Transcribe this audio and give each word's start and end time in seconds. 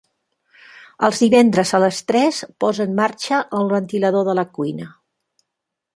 Els 1.07 1.19
divendres 1.23 1.73
a 1.77 1.81
les 1.83 1.99
tres 2.11 2.39
posa 2.65 2.87
en 2.89 2.97
marxa 3.03 3.43
el 3.61 3.69
ventilador 3.75 4.29
de 4.31 4.39
la 4.41 4.47
cuina. 4.59 4.93